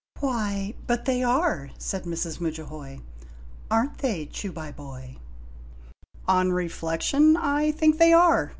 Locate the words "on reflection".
6.27-7.37